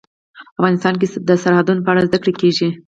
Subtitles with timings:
[0.59, 2.67] افغانستان کې د سرحدونه په اړه زده کړه کېږي.